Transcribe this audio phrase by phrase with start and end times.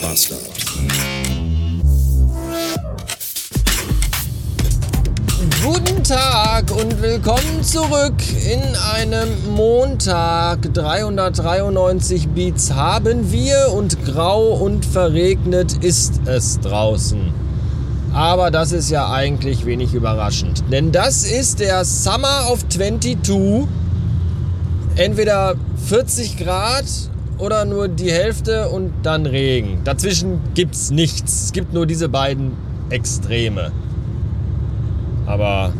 [0.00, 0.40] Bastard.
[5.62, 8.14] Guten Tag und willkommen zurück
[8.50, 10.72] in einem Montag.
[10.72, 17.32] 393 Beats haben wir und grau und verregnet ist es draußen.
[18.12, 23.68] Aber das ist ja eigentlich wenig überraschend, denn das ist der Summer of 22.
[24.96, 25.54] Entweder
[25.86, 26.84] 40 Grad
[27.40, 29.80] oder nur die Hälfte und dann Regen.
[29.84, 31.44] Dazwischen gibt's nichts.
[31.44, 32.52] Es gibt nur diese beiden
[32.90, 33.72] Extreme.
[35.26, 35.72] Aber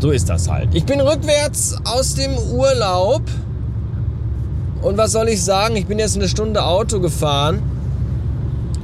[0.00, 0.68] so ist das halt.
[0.74, 3.22] Ich bin rückwärts aus dem Urlaub.
[4.82, 5.76] Und was soll ich sagen?
[5.76, 7.62] Ich bin jetzt eine Stunde Auto gefahren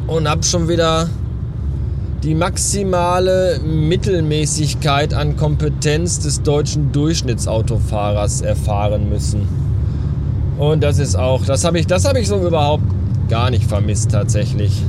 [0.07, 1.09] und habe schon wieder
[2.23, 9.72] die maximale Mittelmäßigkeit an Kompetenz des deutschen Durchschnittsautofahrers erfahren müssen.
[10.63, 12.85] Und das ist auch, das habe ich, das habe ich so überhaupt
[13.29, 14.81] gar nicht vermisst tatsächlich.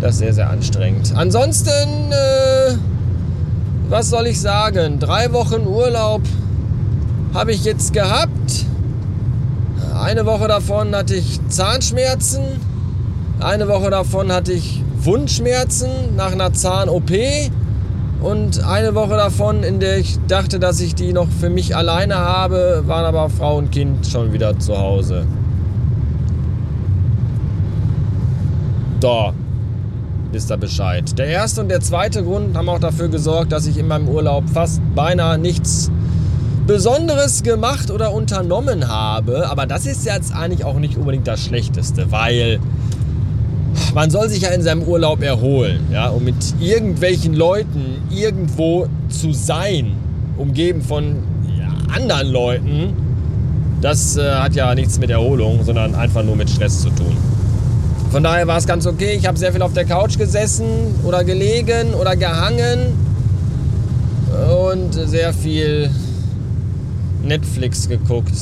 [0.00, 1.12] Das ist sehr, sehr anstrengend.
[1.14, 2.74] Ansonsten, äh,
[3.88, 4.98] was soll ich sagen?
[4.98, 6.22] Drei Wochen Urlaub
[7.32, 8.66] habe ich jetzt gehabt.
[9.94, 12.42] Eine Woche davon hatte ich Zahnschmerzen.
[13.38, 17.12] Eine Woche davon hatte ich Wundschmerzen nach einer Zahn-OP.
[18.22, 22.16] Und eine Woche davon, in der ich dachte, dass ich die noch für mich alleine
[22.16, 25.26] habe, waren aber Frau und Kind schon wieder zu Hause.
[29.00, 29.32] Da
[30.32, 31.18] wisst ihr Bescheid.
[31.18, 34.44] Der erste und der zweite Grund haben auch dafür gesorgt, dass ich in meinem Urlaub
[34.50, 35.90] fast beinahe nichts
[36.66, 39.48] Besonderes gemacht oder unternommen habe.
[39.48, 42.60] Aber das ist jetzt eigentlich auch nicht unbedingt das Schlechteste, weil
[43.94, 49.32] man soll sich ja in seinem Urlaub erholen, ja, um mit irgendwelchen Leuten irgendwo zu
[49.32, 49.92] sein,
[50.36, 51.16] umgeben von
[51.58, 52.92] ja, anderen Leuten.
[53.80, 57.16] Das äh, hat ja nichts mit Erholung, sondern einfach nur mit Stress zu tun.
[58.10, 59.16] Von daher war es ganz okay.
[59.16, 60.66] Ich habe sehr viel auf der Couch gesessen
[61.04, 62.94] oder gelegen oder gehangen
[64.66, 65.90] und sehr viel
[67.22, 68.34] Netflix geguckt.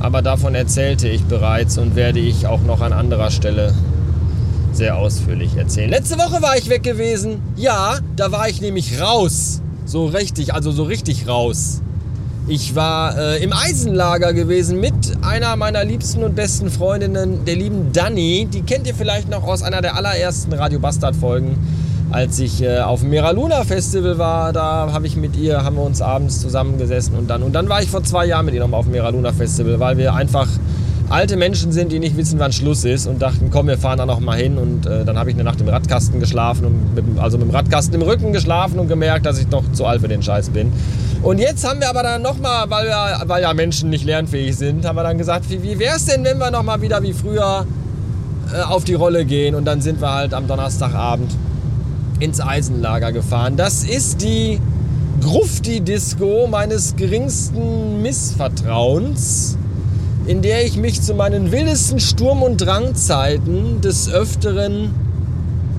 [0.00, 3.72] Aber davon erzählte ich bereits und werde ich auch noch an anderer Stelle
[4.72, 5.90] sehr ausführlich erzählen.
[5.90, 7.40] Letzte Woche war ich weg gewesen.
[7.56, 9.60] Ja, da war ich nämlich raus.
[9.84, 11.80] So richtig, also so richtig raus.
[12.46, 17.92] Ich war äh, im Eisenlager gewesen mit einer meiner liebsten und besten Freundinnen, der lieben
[17.92, 18.48] Dani.
[18.50, 21.56] Die kennt ihr vielleicht noch aus einer der allerersten Radio Bastard Folgen
[22.10, 25.76] als ich äh, auf dem Mera Luna Festival war, da habe ich mit ihr, haben
[25.76, 28.60] wir uns abends zusammengesessen und dann, und dann war ich vor zwei Jahren mit ihr
[28.60, 30.48] nochmal auf dem Mera Luna Festival, weil wir einfach
[31.10, 34.06] alte Menschen sind, die nicht wissen, wann Schluss ist und dachten, komm, wir fahren da
[34.06, 37.04] noch mal hin und äh, dann habe ich eine Nacht im Radkasten geschlafen und mit,
[37.18, 40.08] also mit dem Radkasten im Rücken geschlafen und gemerkt, dass ich doch zu alt für
[40.08, 40.72] den Scheiß bin.
[41.22, 44.56] Und jetzt haben wir aber dann noch mal, weil, wir, weil ja Menschen nicht lernfähig
[44.56, 47.02] sind, haben wir dann gesagt, wie, wie wäre es denn, wenn wir noch mal wieder
[47.02, 47.66] wie früher
[48.52, 51.30] äh, auf die Rolle gehen und dann sind wir halt am Donnerstagabend
[52.20, 53.56] ins Eisenlager gefahren.
[53.56, 54.60] Das ist die
[55.20, 59.58] Grufti-Disco meines geringsten Missvertrauens,
[60.28, 64.90] in der ich mich zu meinen wildesten Sturm- und Drangzeiten des Öfteren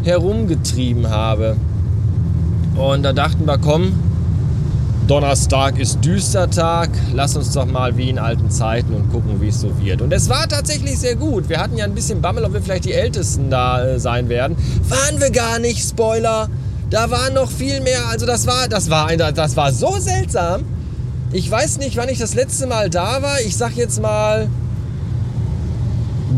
[0.04, 1.56] herumgetrieben habe.
[2.76, 3.94] Und da dachten wir, komm,
[5.06, 9.62] Donnerstag ist Düstertag, lass uns doch mal wie in alten Zeiten und gucken, wie es
[9.62, 10.02] so wird.
[10.02, 11.48] Und es war tatsächlich sehr gut.
[11.48, 14.58] Wir hatten ja ein bisschen Bammel, ob wir vielleicht die Ältesten da äh, sein werden.
[14.88, 16.50] Waren wir gar nicht, Spoiler.
[16.90, 18.08] Da war noch viel mehr.
[18.10, 20.64] Also das war, das war, das war so seltsam.
[21.32, 23.40] Ich weiß nicht, wann ich das letzte Mal da war.
[23.42, 24.48] Ich sag jetzt mal,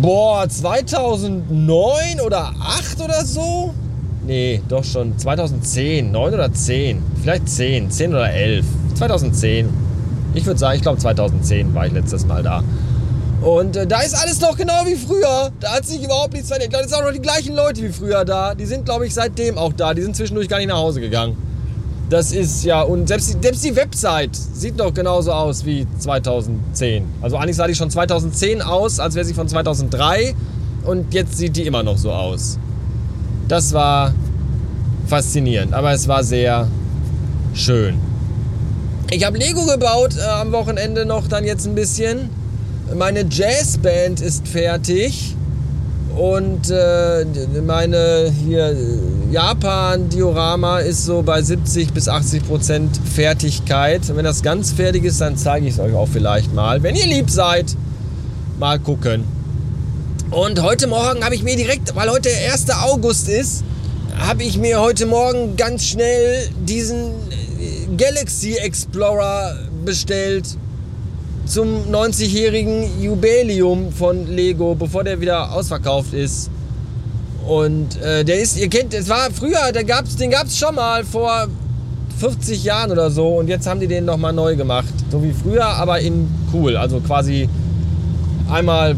[0.01, 3.73] boah, 2009 oder 8 oder so.
[4.27, 5.17] Nee, doch schon.
[5.17, 7.01] 2010, 9 oder 10.
[7.21, 8.65] Vielleicht 10, 10 oder 11.
[8.95, 9.69] 2010.
[10.33, 12.61] Ich würde sagen, ich glaube 2010 war ich letztes Mal da.
[13.41, 15.51] Und äh, da ist alles noch genau wie früher.
[15.61, 16.73] Da hat sich überhaupt nichts verändert.
[16.73, 18.55] Da sind auch noch die gleichen Leute wie früher da.
[18.55, 19.93] Die sind, glaube ich, seitdem auch da.
[19.93, 21.37] Die sind zwischendurch gar nicht nach Hause gegangen.
[22.11, 27.05] Das ist ja, und selbst, selbst die Website sieht noch genauso aus wie 2010.
[27.21, 30.35] Also eigentlich sah die schon 2010 aus, als wäre sie von 2003.
[30.83, 32.59] Und jetzt sieht die immer noch so aus.
[33.47, 34.13] Das war
[35.07, 36.67] faszinierend, aber es war sehr
[37.53, 37.97] schön.
[39.09, 42.29] Ich habe Lego gebaut äh, am Wochenende noch dann jetzt ein bisschen.
[42.93, 45.37] Meine Jazzband ist fertig
[46.15, 47.25] und äh,
[47.65, 48.75] meine hier
[49.31, 54.09] Japan Diorama ist so bei 70 bis 80 Prozent Fertigkeit.
[54.09, 56.83] Und wenn das ganz fertig ist, dann zeige ich es euch auch vielleicht mal.
[56.83, 57.75] Wenn ihr lieb seid,
[58.59, 59.23] mal gucken.
[60.31, 62.69] Und heute Morgen habe ich mir direkt, weil heute der 1.
[62.69, 63.63] August ist,
[64.17, 67.11] habe ich mir heute Morgen ganz schnell diesen
[67.59, 69.55] äh, Galaxy Explorer
[69.85, 70.57] bestellt
[71.51, 76.49] zum 90-jährigen Jubiläum von Lego, bevor der wieder ausverkauft ist.
[77.45, 80.75] Und äh, der ist, ihr kennt, es war früher, der gab's, den gab es schon
[80.75, 81.47] mal vor
[82.19, 84.93] 40 Jahren oder so und jetzt haben die den nochmal neu gemacht.
[85.11, 86.77] So wie früher, aber in cool.
[86.77, 87.49] Also quasi
[88.49, 88.95] einmal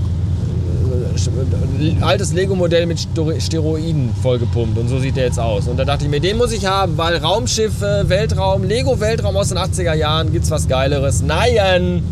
[1.79, 3.00] äh, altes Lego-Modell mit
[3.39, 5.67] Steroiden vollgepumpt und so sieht der jetzt aus.
[5.67, 9.57] Und da dachte ich mir, den muss ich haben, weil Raumschiffe, Weltraum, Lego-Weltraum aus den
[9.57, 11.23] 80er Jahren, gibt's was Geileres?
[11.23, 12.03] Nein!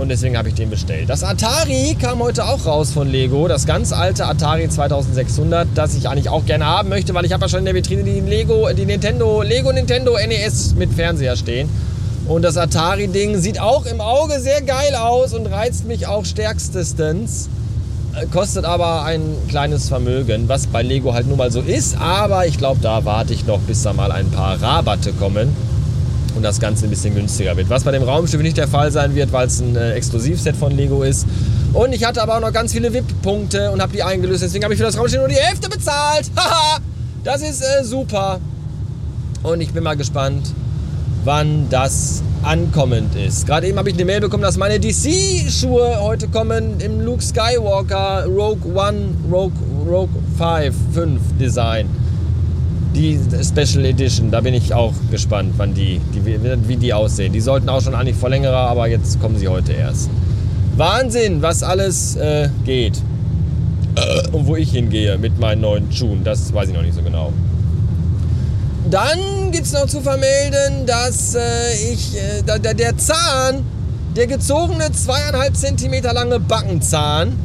[0.00, 1.10] Und deswegen habe ich den bestellt.
[1.10, 3.48] Das Atari kam heute auch raus von Lego.
[3.48, 7.44] Das ganz alte Atari 2600, das ich eigentlich auch gerne haben möchte, weil ich habe
[7.44, 11.68] ja schon in der Vitrine die Lego, die Nintendo, Lego Nintendo NES mit Fernseher stehen.
[12.26, 17.50] Und das Atari-Ding sieht auch im Auge sehr geil aus und reizt mich auch stärkstestens.
[18.14, 21.98] Äh, kostet aber ein kleines Vermögen, was bei Lego halt nun mal so ist.
[22.00, 25.54] Aber ich glaube, da warte ich noch, bis da mal ein paar Rabatte kommen
[26.34, 27.70] und das Ganze ein bisschen günstiger wird.
[27.70, 30.72] Was bei dem Raumschiff nicht der Fall sein wird, weil es ein äh, Exklusivset von
[30.72, 31.26] Lego ist.
[31.72, 34.42] Und ich hatte aber auch noch ganz viele VIP-Punkte und habe die eingelöst.
[34.42, 36.30] Deswegen habe ich für das Raumschiff nur die Hälfte bezahlt.
[36.36, 36.78] Haha,
[37.24, 38.40] das ist äh, super.
[39.42, 40.52] Und ich bin mal gespannt,
[41.24, 43.46] wann das ankommend ist.
[43.46, 48.24] Gerade eben habe ich eine Mail bekommen, dass meine DC-Schuhe heute kommen im Luke Skywalker
[48.26, 49.52] Rogue One, Rogue,
[49.86, 51.88] Rogue 5, 5 Design
[52.94, 57.32] die Special Edition, da bin ich auch gespannt, wann die, die, wie die aussehen.
[57.32, 60.10] Die sollten auch schon eigentlich vor längerer, aber jetzt kommen sie heute erst.
[60.76, 63.00] Wahnsinn, was alles äh, geht.
[63.96, 67.02] Äh, und wo ich hingehe mit meinen neuen Schuhen, das weiß ich noch nicht so
[67.02, 67.32] genau.
[68.90, 71.40] Dann gibt es noch zu vermelden, dass äh,
[71.92, 73.64] ich, äh, da, der Zahn,
[74.16, 77.36] der gezogene zweieinhalb Zentimeter lange Backenzahn,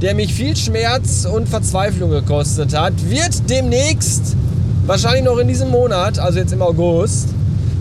[0.00, 4.36] der mich viel Schmerz und Verzweiflung gekostet hat, wird demnächst
[4.86, 7.28] wahrscheinlich noch in diesem Monat, also jetzt im August,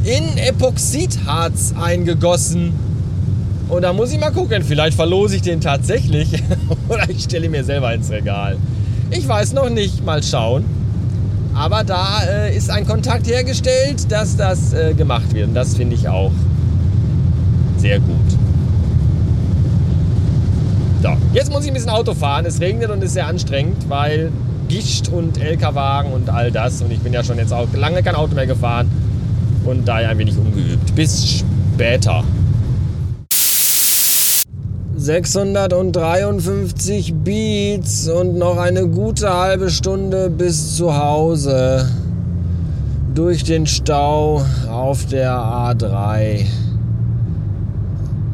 [0.04, 2.74] in Epoxidharz eingegossen.
[3.70, 6.30] Und da muss ich mal gucken, vielleicht verlose ich den tatsächlich
[6.90, 8.58] oder ich stelle mir selber ins Regal.
[9.12, 10.66] Ich weiß noch nicht, mal schauen.
[11.56, 15.48] Aber da äh, ist ein Kontakt hergestellt, dass das äh, gemacht wird.
[15.48, 16.32] Und das finde ich auch
[17.78, 18.16] sehr gut.
[21.02, 22.46] So, jetzt muss ich ein bisschen Auto fahren.
[22.46, 24.32] Es regnet und ist sehr anstrengend, weil
[24.68, 26.82] Gischt und LKW-Wagen und all das.
[26.82, 28.90] Und ich bin ja schon jetzt auch lange kein Auto mehr gefahren
[29.66, 30.94] und daher ein wenig ungeübt.
[30.96, 31.44] Bis
[31.76, 32.24] später.
[34.98, 41.90] 653 Beats und noch eine gute halbe Stunde bis zu Hause.
[43.14, 46.46] Durch den Stau auf der A3.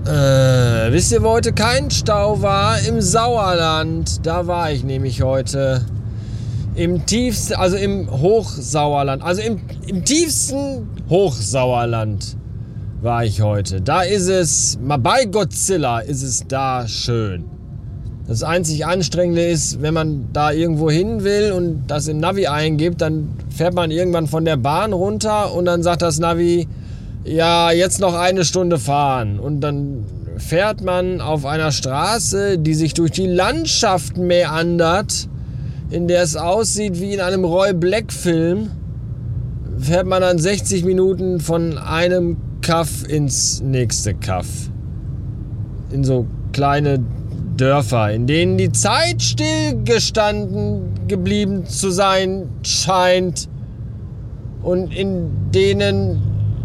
[0.06, 2.80] Äh, wisst ihr, wo heute kein Stau war?
[2.88, 4.26] Im Sauerland.
[4.26, 5.86] Da war ich nämlich heute
[6.76, 12.38] im tiefsten, also im Hochsauerland, also im, im tiefsten Hochsauerland
[13.02, 13.82] war ich heute.
[13.82, 17.46] Da ist es, mal bei Godzilla ist es da schön.
[18.28, 23.02] Das einzig Anstrengende ist, wenn man da irgendwo hin will und das im Navi eingibt,
[23.02, 26.68] dann fährt man irgendwann von der Bahn runter und dann sagt das Navi,
[27.26, 29.40] ja, jetzt noch eine Stunde fahren.
[29.40, 30.06] Und dann
[30.38, 35.28] fährt man auf einer Straße, die sich durch die Landschaft meandert
[35.92, 38.72] in der es aussieht wie in einem Roy Black Film,
[39.78, 44.48] fährt man dann 60 Minuten von einem Kaff ins nächste Kaff.
[45.92, 47.04] In so kleine
[47.58, 53.50] Dörfer, in denen die Zeit stillgestanden geblieben zu sein scheint
[54.64, 56.22] und in denen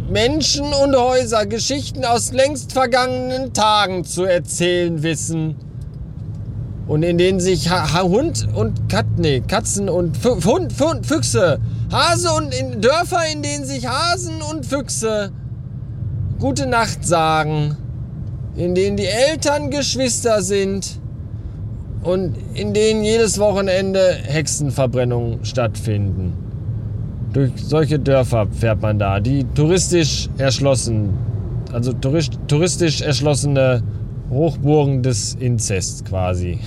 [0.08, 5.56] Menschen und Häuser Geschichten aus längst vergangenen Tagen zu erzählen wissen
[6.86, 11.58] und in denen sich ha Hund und Kat nee, Katzen und F Hund, Hund, Füchse,
[11.90, 15.32] Hase und in Dörfer, in denen sich Hasen und Füchse
[16.38, 17.76] gute Nacht sagen,
[18.56, 21.00] in denen die Eltern Geschwister sind
[22.02, 26.34] und in denen jedes Wochenende Hexenverbrennungen stattfinden.
[27.32, 31.10] Durch solche Dörfer fährt man da, die touristisch erschlossen,
[31.72, 33.82] also touristisch erschlossene
[34.30, 36.58] Hochburgen des Inzests quasi.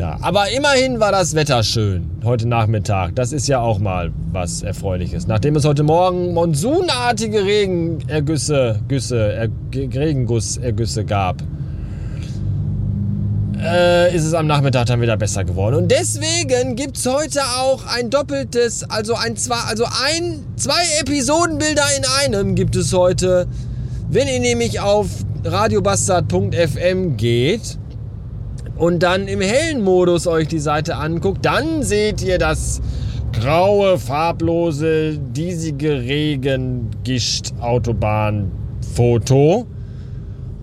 [0.00, 3.14] Ja, aber immerhin war das Wetter schön heute Nachmittag.
[3.16, 5.26] Das ist ja auch mal was Erfreuliches.
[5.26, 11.42] Nachdem es heute Morgen monsunartige Regenergüsse, Güsse, er, Regengussergüsse gab,
[13.62, 15.74] äh, ist es am Nachmittag dann wieder besser geworden.
[15.74, 21.84] Und deswegen gibt es heute auch ein doppeltes, also ein zwei, also ein, zwei Episodenbilder
[21.98, 23.46] in einem gibt es heute.
[24.08, 25.08] Wenn ihr nämlich auf
[25.44, 27.79] radiobastard.fm geht
[28.76, 32.80] und dann im hellen Modus euch die Seite anguckt, dann seht ihr das
[33.32, 38.50] graue, farblose, diesige Regengischt Autobahn
[38.94, 39.66] Foto.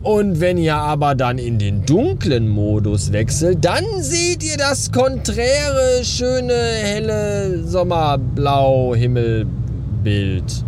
[0.03, 6.03] Und wenn ihr aber dann in den dunklen Modus wechselt, dann seht ihr das konträre,
[6.03, 10.63] schöne, helle Sommerblau-Himmelbild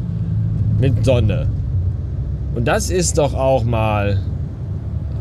[0.79, 1.48] mit Sonne.
[2.55, 4.19] Und das ist doch auch mal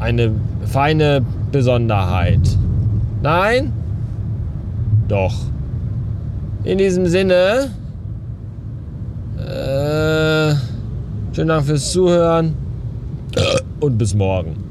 [0.00, 0.32] eine
[0.66, 2.40] feine Besonderheit.
[3.22, 3.72] Nein?
[5.08, 5.34] Doch.
[6.64, 7.70] In diesem Sinne,
[9.38, 10.54] äh,
[11.34, 12.54] schönen Dank fürs Zuhören
[13.80, 14.67] und bis morgen.